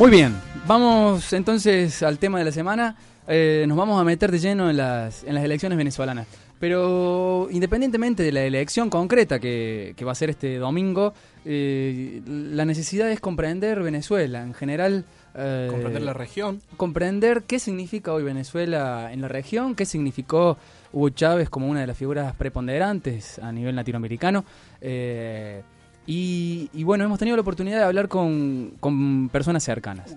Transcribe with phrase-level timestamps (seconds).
[0.00, 0.34] Muy bien,
[0.66, 2.96] vamos entonces al tema de la semana.
[3.28, 6.26] Eh, nos vamos a meter de lleno en las, en las elecciones venezolanas.
[6.58, 11.12] Pero independientemente de la elección concreta que, que va a ser este domingo,
[11.44, 15.04] eh, la necesidad es comprender Venezuela en general.
[15.34, 16.62] eh, Comprender la región.
[16.78, 20.56] comprender qué significa hoy Venezuela en la región, qué significó
[20.94, 24.46] Hugo Chávez como una de las figuras preponderantes a nivel latinoamericano.
[24.80, 25.62] eh,
[26.10, 30.16] y, y bueno, hemos tenido la oportunidad de hablar con, con personas cercanas.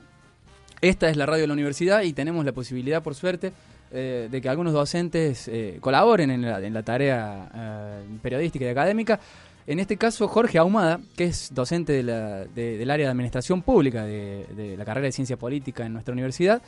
[0.81, 3.53] Esta es la radio de la universidad y tenemos la posibilidad, por suerte,
[3.91, 8.69] eh, de que algunos docentes eh, colaboren en la, en la tarea eh, periodística y
[8.69, 9.19] académica.
[9.67, 13.61] En este caso, Jorge Ahumada, que es docente de la- de- del área de Administración
[13.61, 16.61] Pública de, de la carrera de Ciencia Política en nuestra universidad,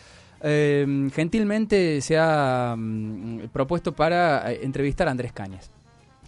[0.43, 5.71] eh, gentilmente se ha mm, propuesto para eh, entrevistar a Andrés Cañas.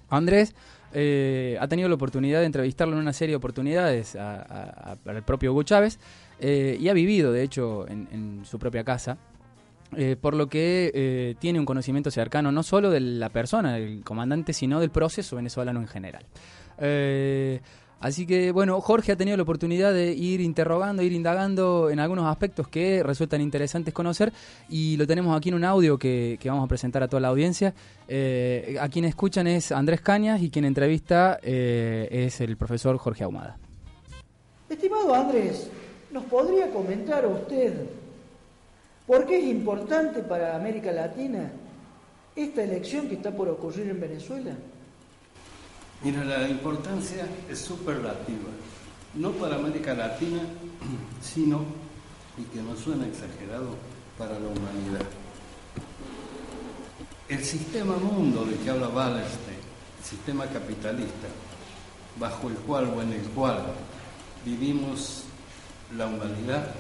[0.09, 0.55] Andrés
[0.99, 5.61] eh, ha tenido la oportunidad de entrevistarlo en una serie de oportunidades al propio Hugo
[5.61, 5.99] Chávez
[6.39, 9.19] eh, y ha vivido, de hecho, en, su propia casa.
[9.95, 14.53] eh, por lo que tiene un conocimiento cercano no solo de la persona, del comandante,
[14.53, 16.25] sino del proceso venezolano en general.
[17.99, 22.25] Así que, bueno, Jorge ha tenido la oportunidad de ir interrogando, ir indagando en algunos
[22.25, 24.31] aspectos que resultan interesantes conocer
[24.69, 27.73] y lo tenemos aquí en un audio que, vamos a presentar a toda la audiencia.
[28.07, 33.23] Eh, a quien escuchan es Andrés Cañas y quien entrevista eh, es el profesor Jorge
[33.23, 33.57] Ahumada.
[34.69, 35.69] Estimado Andrés,
[36.11, 37.73] ¿nos podría comentar usted
[39.07, 41.51] por qué es importante para América Latina
[42.35, 44.51] esta elección que está por ocurrir en Venezuela?
[46.03, 48.49] Mira, la importancia es superlativa,
[49.15, 50.41] no para América Latina,
[51.21, 51.65] sino,
[52.37, 53.75] y que no suena exagerado,
[54.17, 55.05] para la humanidad.
[57.27, 59.57] El sistema mundo de que habla Wallerstein,
[59.99, 61.27] el sistema capitalista,
[62.19, 63.63] bajo el cual o en el cual
[64.45, 65.23] vivimos
[65.95, 66.73] la humanidad,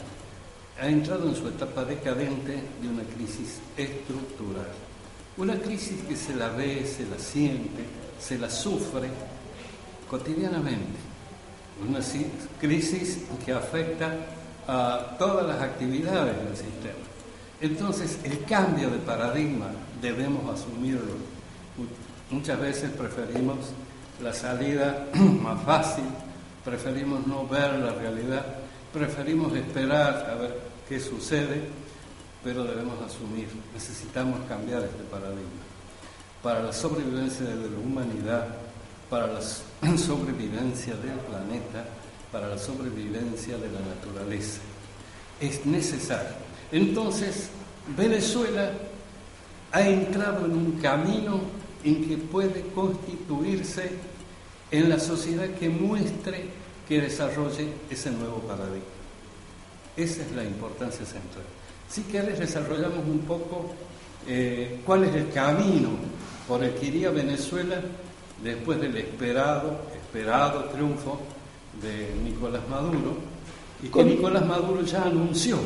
[0.79, 4.71] ha entrado en su etapa decadente de una crisis estructural.
[5.37, 7.83] Una crisis que se la ve, se la siente,
[8.19, 9.09] se la sufre
[10.09, 10.97] cotidianamente.
[11.87, 12.27] Una si-
[12.59, 14.13] crisis que afecta
[14.67, 17.05] a todas las actividades del sistema.
[17.61, 19.67] Entonces, el cambio de paradigma
[20.01, 21.13] debemos asumirlo.
[21.77, 23.57] Mu- Muchas veces preferimos
[24.21, 25.07] la salida
[25.41, 26.03] más fácil,
[26.65, 28.45] preferimos no ver la realidad,
[28.91, 31.61] preferimos esperar a ver qué sucede,
[32.43, 35.63] pero debemos asumir, necesitamos cambiar este paradigma
[36.47, 38.47] para la sobrevivencia de la humanidad,
[39.09, 39.41] para la
[39.97, 41.83] sobrevivencia del planeta,
[42.31, 44.61] para la sobrevivencia de la naturaleza.
[45.41, 46.37] Es necesario.
[46.71, 47.49] Entonces,
[47.97, 48.71] Venezuela
[49.73, 51.41] ha entrado en un camino
[51.83, 53.91] en que puede constituirse
[54.71, 56.45] en la sociedad que muestre
[56.87, 58.85] que desarrolle ese nuevo paradigma.
[59.97, 61.43] Esa es la importancia central.
[61.89, 63.73] Si querés, desarrollamos un poco
[64.25, 65.89] eh, cuál es el camino
[66.47, 67.81] por el que iría Venezuela
[68.41, 71.19] después del esperado, esperado triunfo
[71.81, 73.17] de Nicolás Maduro,
[73.83, 75.57] y que Nicolás Maduro ya anunció,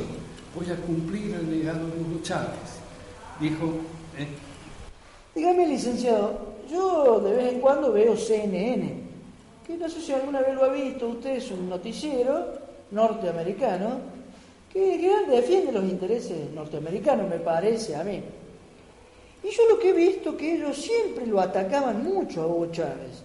[0.56, 2.80] voy a cumplir el legado de Hugo Chávez.
[3.40, 3.66] Dijo,
[4.18, 4.28] eh,
[5.36, 8.96] Dígame, licenciado, yo de vez en cuando veo CNN,
[9.66, 12.48] que no sé si alguna vez lo ha visto, usted es un noticiero
[12.92, 14.00] norteamericano
[14.74, 18.22] que, que defiende los intereses norteamericanos, me parece a mí.
[19.44, 23.24] Y yo lo que he visto que ellos siempre lo atacaban mucho a Hugo Chávez.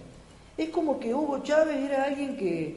[0.57, 2.75] Es como que Hugo Chávez era alguien que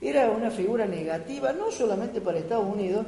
[0.00, 3.06] era una figura negativa, no solamente para Estados Unidos,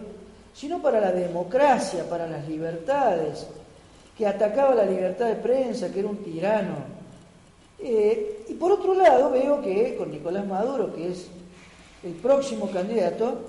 [0.54, 3.46] sino para la democracia, para las libertades,
[4.16, 6.76] que atacaba la libertad de prensa, que era un tirano.
[7.78, 11.26] Eh, y por otro lado veo que con Nicolás Maduro, que es
[12.02, 13.40] el próximo candidato,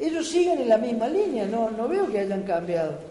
[0.00, 3.07] ellos siguen en la misma línea, no, no veo que hayan cambiado.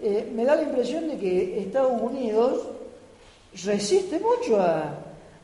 [0.00, 2.68] Eh, me da la impresión de que Estados Unidos
[3.64, 4.94] resiste mucho a,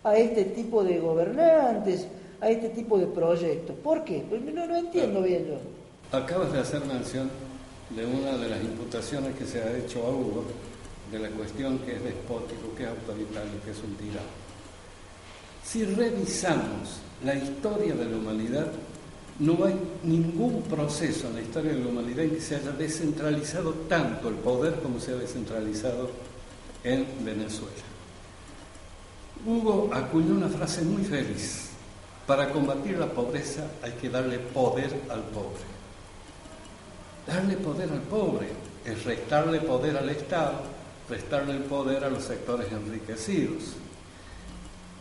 [0.04, 2.06] a este tipo de gobernantes,
[2.40, 3.74] a este tipo de proyectos.
[3.82, 4.24] ¿Por qué?
[4.28, 6.18] Pues no lo entiendo bien yo.
[6.18, 7.30] Acabas de hacer mención
[7.90, 10.44] de una de las imputaciones que se ha hecho a Hugo,
[11.10, 14.42] de la cuestión que es despótico, que es autoritario, que es un tirano.
[15.64, 18.66] Si revisamos la historia de la humanidad,
[19.38, 23.72] no hay ningún proceso en la historia de la humanidad en que se haya descentralizado
[23.88, 26.10] tanto el poder como se ha descentralizado
[26.84, 27.72] en Venezuela.
[29.44, 31.70] Hugo acuñó una frase muy feliz.
[32.26, 35.62] Para combatir la pobreza hay que darle poder al pobre.
[37.26, 38.48] Darle poder al pobre
[38.84, 40.62] es restarle poder al Estado,
[41.08, 43.74] restarle el poder a los sectores enriquecidos.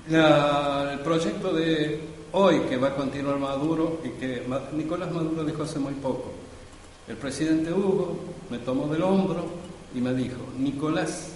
[0.07, 2.01] el proyecto de
[2.33, 4.43] hoy que va a continuar Maduro y que
[4.73, 6.31] Nicolás Maduro dijo hace muy poco,
[7.07, 8.17] el presidente Hugo
[8.49, 9.45] me tomó del hombro
[9.93, 11.29] y me dijo, Nicolás,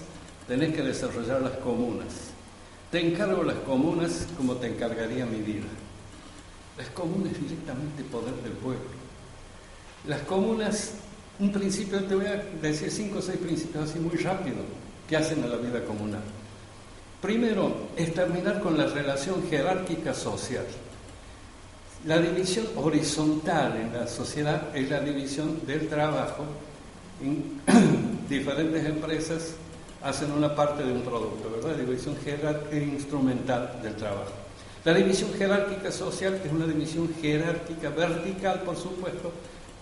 [0.48, 2.32] tenés que desarrollar las comunas.
[2.92, 5.66] Te encargo las comunas como te encargaría mi vida.
[6.78, 8.84] Las comunas directamente poder del pueblo.
[10.08, 10.94] Las comunas,
[11.40, 14.58] un principio, te voy a decir cinco o seis principios así muy rápido
[15.10, 16.22] que hacen a la vida comunal.
[17.22, 20.66] Primero, es terminar con la relación jerárquica social.
[22.06, 26.46] La división horizontal en la sociedad es la división del trabajo
[27.22, 27.62] en
[28.30, 29.56] diferentes empresas
[30.04, 31.78] hacen una parte de un producto, ¿verdad?
[31.78, 34.32] División jerárquica e instrumental del trabajo.
[34.84, 39.32] La división jerárquica social es una división jerárquica vertical, por supuesto,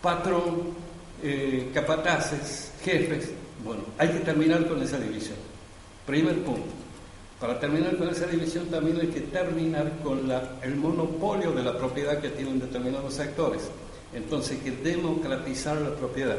[0.01, 0.74] patrón,
[1.21, 3.31] eh, capataces, jefes.
[3.66, 5.36] Bueno, hay que terminar con esa división.
[6.06, 6.82] Primer punto.
[7.44, 10.31] Para terminar con esa división también hay que terminar con
[10.62, 13.63] el monopolio de la propiedad que tienen determinados sectores.
[14.13, 16.38] Entonces hay que democratizar la propiedad.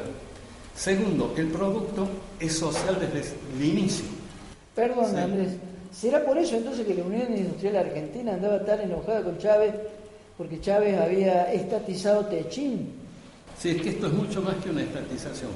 [0.74, 2.08] Segundo, el producto
[2.40, 4.06] es social desde el inicio.
[4.74, 5.58] Perdón, Andrés.
[5.92, 9.74] ¿Será por eso entonces que la Unión Industrial Argentina andaba tan enojada con Chávez
[10.38, 12.94] porque Chávez había estatizado Techín?
[13.58, 15.50] Sí, es que esto es mucho más que una estatización.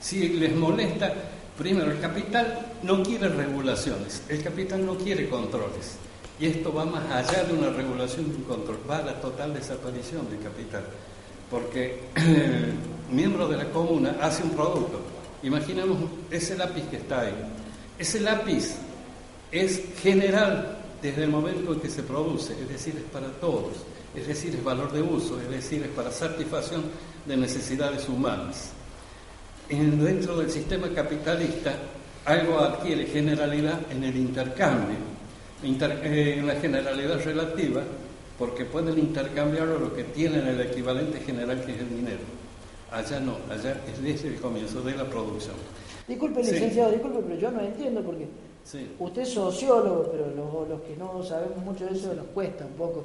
[0.00, 1.12] Si les molesta,
[1.58, 5.96] primero, el capital no quiere regulaciones, el capital no quiere controles.
[6.40, 9.54] Y esto va más allá de una regulación y un control, va a la total
[9.54, 10.84] desaparición del capital
[11.52, 12.72] porque el
[13.14, 15.00] miembro de la comuna hace un producto.
[15.42, 15.98] Imaginemos
[16.30, 17.34] ese lápiz que está ahí.
[17.98, 18.74] Ese lápiz
[19.52, 23.72] es general desde el momento en que se produce, es decir, es para todos,
[24.14, 26.84] es decir, es valor de uso, es decir, es para satisfacción
[27.26, 28.70] de necesidades humanas.
[29.68, 31.74] Dentro del sistema capitalista,
[32.24, 34.96] algo adquiere generalidad en el intercambio,
[35.62, 37.82] eh, en la generalidad relativa,
[38.38, 42.20] porque pueden intercambiarlo lo que tienen el equivalente general que es el dinero.
[42.90, 45.54] Allá no, allá es desde el comienzo de la producción.
[46.06, 48.26] Disculpe, licenciado, disculpe, pero yo no entiendo porque
[48.98, 50.26] usted es sociólogo, pero
[50.66, 53.04] los, que no sabemos mucho de eso nos cuesta un poco.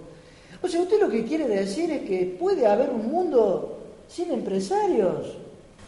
[0.62, 3.78] O sea, usted lo que quiere decir es que puede haber un mundo
[4.08, 5.38] sin empresarios.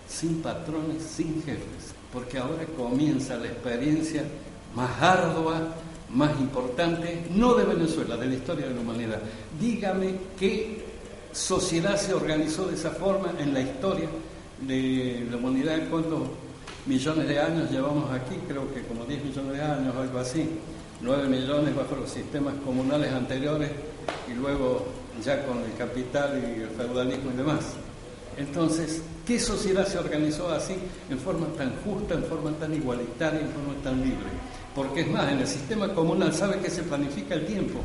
[0.10, 4.24] Sin patrones, sin jefes, porque ahora comienza la experiencia
[4.76, 5.76] más ardua,
[6.12, 9.22] más importante, no de Venezuela, de la historia de la humanidad.
[9.60, 10.84] Dígame qué
[11.32, 14.10] sociedad se organizó de esa forma en la historia
[14.62, 16.22] de la humanidad, cuántos
[16.86, 20.50] millones de años llevamos aquí, creo que como 10 millones de años, algo así,
[21.02, 23.70] 9 millones bajo los sistemas comunales anteriores
[24.30, 24.88] y luego
[25.24, 27.76] ya con el capital y el feudalismo y demás.
[28.40, 30.74] Entonces, ¿qué sociedad se organizó así,
[31.10, 34.30] en forma tan justa, en forma tan igualitaria, en forma tan libre?
[34.74, 37.82] Porque es más, en el sistema comunal sabe que se planifica el tiempo.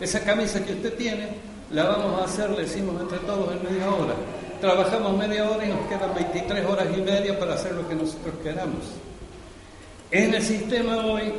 [0.00, 1.28] Esa camisa que usted tiene,
[1.70, 4.14] la vamos a hacer, le decimos entre todos en media hora.
[4.62, 8.34] Trabajamos media hora y nos quedan 23 horas y media para hacer lo que nosotros
[8.42, 8.82] queramos.
[10.10, 11.34] En el sistema hoy,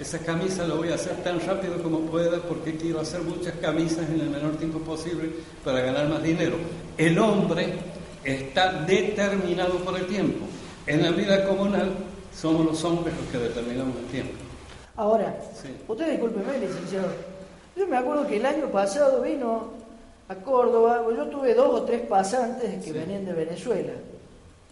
[0.00, 4.08] esa camisa la voy a hacer tan rápido como pueda porque quiero hacer muchas camisas
[4.08, 5.30] en el menor tiempo posible
[5.64, 6.56] para ganar más dinero.
[6.98, 7.74] El hombre
[8.24, 10.46] está determinado por el tiempo.
[10.86, 11.92] En la vida comunal
[12.34, 14.34] somos los hombres los que determinamos el tiempo.
[14.96, 15.34] Ahora,
[15.88, 17.08] usted discúlpeme, licenciado.
[17.76, 19.72] Yo me acuerdo que el año pasado vino
[20.28, 23.92] a Córdoba, pues yo tuve dos o tres pasantes que venían de Venezuela,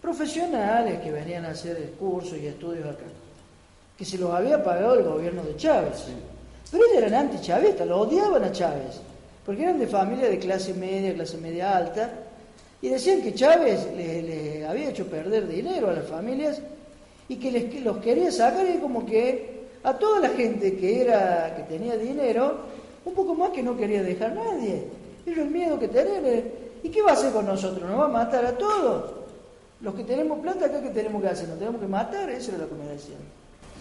[0.01, 3.03] profesionales que venían a hacer cursos y estudios acá,
[3.97, 6.05] que se los había pagado el gobierno de Chávez.
[6.71, 8.99] Pero ellos eran antichavistas, lo odiaban a Chávez,
[9.45, 12.11] porque eran de familia de clase media, clase media alta,
[12.81, 16.61] y decían que Chávez le había hecho perder dinero a las familias
[17.29, 21.53] y que les, los quería sacar y como que a toda la gente que era
[21.55, 22.57] que tenía dinero,
[23.05, 24.83] un poco más que no quería dejar nadie.
[25.25, 26.23] Era el miedo que tenían.
[26.83, 27.89] ¿Y qué va a hacer con nosotros?
[27.89, 29.11] ¿Nos va a matar a todos?
[29.81, 31.49] Los que tenemos plata, ¿qué, tenemos que hacer?
[31.49, 32.29] ¿Nos tenemos que matar?
[32.29, 33.19] Eso era lo que me decían.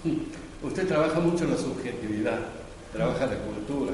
[0.62, 2.38] Usted trabaja mucho la subjetividad,
[2.92, 3.92] trabaja la cultura,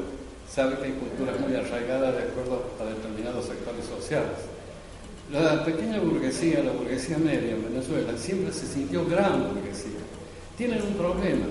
[0.51, 4.39] sabe que hay culturas muy arraigadas de acuerdo a determinados sectores sociales.
[5.33, 10.01] La pequeña burguesía, la burguesía media en Venezuela, siempre se sintió gran burguesía.
[10.57, 11.47] Tienen un problema.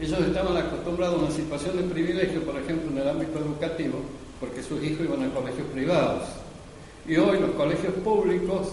[0.00, 4.00] Ellos estaban acostumbrados a una situación de privilegio, por ejemplo, en el ámbito educativo,
[4.40, 6.24] porque sus hijos iban a colegios privados.
[7.06, 8.68] Y hoy los colegios públicos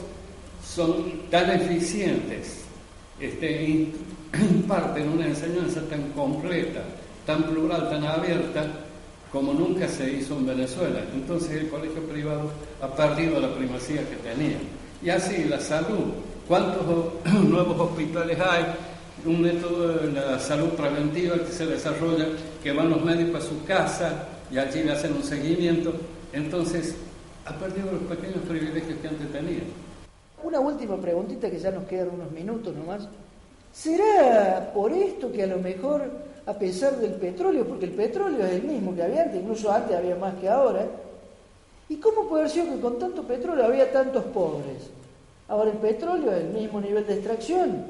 [0.65, 2.62] son tan eficientes,
[3.20, 3.91] este,
[4.51, 6.81] imparten una enseñanza tan completa,
[7.25, 8.65] tan plural, tan abierta,
[9.31, 11.01] como nunca se hizo en Venezuela.
[11.13, 14.57] Entonces el colegio privado ha perdido la primacía que tenía.
[15.01, 16.13] Y así la salud.
[16.48, 16.84] ¿Cuántos
[17.43, 18.65] nuevos hospitales hay?
[19.25, 22.27] Un método de la salud preventiva que se desarrolla,
[22.63, 25.93] que van los médicos a su casa y allí le hacen un seguimiento.
[26.31, 26.96] Entonces
[27.46, 29.63] ha perdido los pequeños privilegios que antes tenía.
[30.43, 33.07] Una última preguntita que ya nos quedan unos minutos nomás.
[33.77, 36.01] ¿Será por esto que a lo mejor,
[36.48, 39.96] a pesar del petróleo, porque el petróleo es el mismo que había antes, incluso antes
[39.96, 40.88] había más que ahora,
[41.88, 44.89] ¿y cómo puede ser que con tanto petróleo había tantos pobres?
[45.48, 47.86] Ahora el petróleo es el mismo nivel de extracción,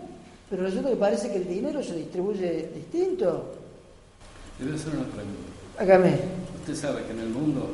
[0.50, 3.54] pero resulta que parece que el dinero se distribuye distinto.
[4.60, 5.80] A hacer una pregunta.
[5.80, 6.20] Hágame.
[6.60, 7.70] Usted sabe que en el mundo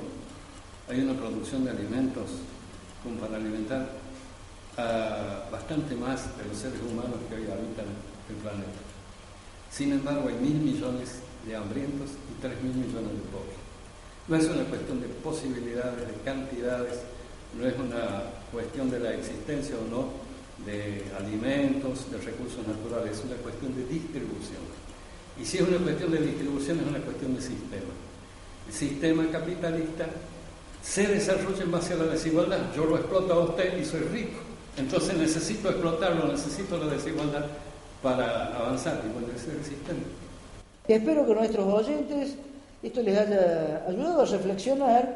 [0.88, 2.26] hay una producción de alimentos
[3.04, 3.88] como para alimentar
[4.78, 7.86] a bastante más de los seres humanos que hoy habitan
[8.30, 8.82] el planeta.
[9.72, 13.58] Sin embargo, hay mil millones de hambrientos y tres mil millones de pobres.
[14.28, 17.02] No es una cuestión de posibilidades, de cantidades,
[17.58, 20.24] no es una cuestión de la existencia o no
[20.66, 24.62] de alimentos, de recursos naturales, es una cuestión de distribución.
[25.40, 27.94] Y si es una cuestión de distribución, es una cuestión de sistema.
[28.68, 30.08] El sistema capitalista
[30.82, 32.74] se desarrolla en base a la desigualdad.
[32.76, 34.40] Yo lo exploto a usted y soy rico.
[34.78, 37.46] Entonces necesito explotarlo, necesito la desigualdad
[38.02, 40.00] para avanzar y el sistema.
[40.88, 42.36] Espero que nuestros oyentes
[42.82, 45.16] esto les haya ayudado a reflexionar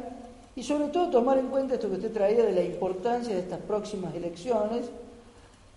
[0.55, 3.59] y sobre todo tomar en cuenta esto que usted traía de la importancia de estas
[3.59, 4.85] próximas elecciones.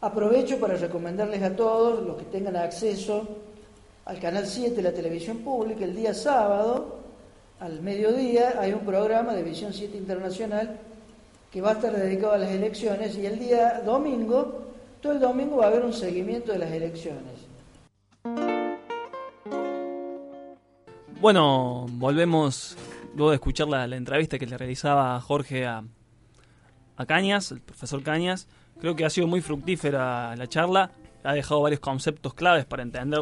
[0.00, 3.26] Aprovecho para recomendarles a todos los que tengan acceso
[4.04, 7.00] al Canal 7 de la televisión pública el día sábado,
[7.58, 10.78] al mediodía, hay un programa de Visión 7 Internacional
[11.50, 14.68] que va a estar dedicado a las elecciones y el día domingo,
[15.00, 17.48] todo el domingo va a haber un seguimiento de las elecciones.
[21.20, 22.76] Bueno, volvemos
[23.16, 25.82] luego de escuchar la, entrevista que le realizaba Jorge a,
[26.96, 28.46] a Cañas, el profesor Cañas.
[28.80, 30.92] Creo que ha sido muy fructífera la charla,
[31.24, 33.20] ha dejado varios conceptos claves para entender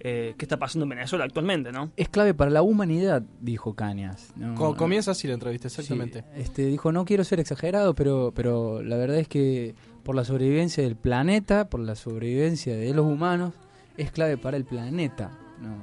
[0.00, 1.90] eh, qué está pasando en Venezuela actualmente, ¿no?
[1.96, 4.32] Es clave para la humanidad, dijo Cañas.
[4.76, 6.24] comienza así la entrevista, exactamente.
[6.36, 9.74] este, dijo, no quiero ser exagerado, pero, pero la verdad es que
[10.04, 13.54] por la sobrevivencia del planeta, por la sobrevivencia de los humanos,
[13.96, 15.32] es clave para el planeta,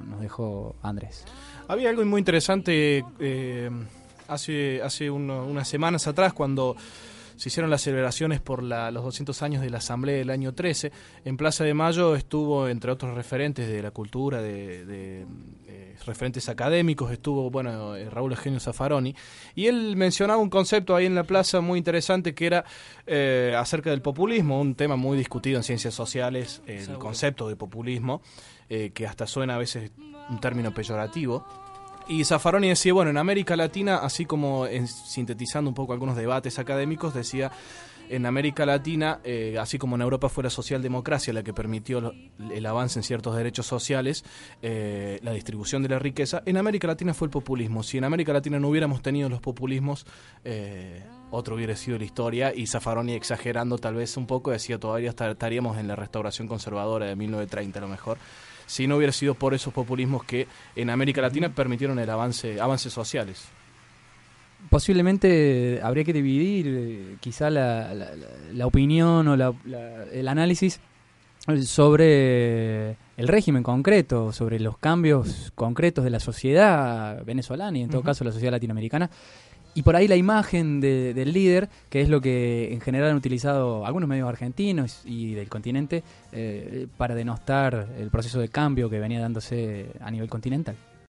[0.08, 1.24] nos dejó Andrés.
[1.68, 3.70] Había algo muy interesante eh,
[4.28, 6.76] hace, hace unas semanas atrás cuando
[7.36, 10.90] se hicieron las celebraciones por los 200 años de la Asamblea del año 13.
[11.24, 15.26] En Plaza de Mayo estuvo, entre otros referentes de la cultura, de,
[15.66, 19.14] eh, referentes académicos, estuvo, bueno, eh, Raúl Eugenio Zaffaroni,
[19.54, 22.64] y él mencionaba un concepto ahí en la plaza muy interesante que era
[23.06, 28.22] eh, acerca del populismo, un tema muy discutido en ciencias sociales, el concepto de populismo,
[28.68, 29.92] que hasta suena a veces
[30.28, 31.46] un término peyorativo
[32.08, 37.14] y Zaffaroni decía, bueno, en América Latina, así como sintetizando un poco algunos debates académicos,
[37.14, 37.50] decía,
[38.08, 42.12] en América Latina, eh, así como en Europa fue la socialdemocracia la que permitió
[42.50, 44.24] el avance en ciertos derechos sociales,
[44.62, 47.82] eh, la distribución de la riqueza, en América Latina fue el populismo.
[47.82, 50.06] Si en América Latina no hubiéramos tenido los populismos,
[50.44, 55.10] eh, otro hubiera sido la historia y Zaffaroni exagerando tal vez un poco decía todavía
[55.10, 58.18] estaríamos en la restauración conservadora de 1930 a lo mejor
[58.66, 62.92] si no hubiera sido por esos populismos que en América Latina permitieron el avance, avances
[62.92, 63.44] sociales.
[64.70, 67.94] Posiblemente habría que dividir eh, quizá la,
[68.52, 69.34] la, opinión o
[70.12, 70.80] el análisis
[71.62, 78.02] sobre el régimen concreto, sobre los cambios concretos de la sociedad venezolana y en todo
[78.02, 79.10] caso la sociedad latinoamericana
[79.76, 83.84] y por ahí la imagen del líder, que es lo que en general han utilizado
[83.84, 86.02] algunos medios argentinos y del continente
[86.32, 90.76] eh, para denostar el proceso de cambio que venía dándose a nivel continental.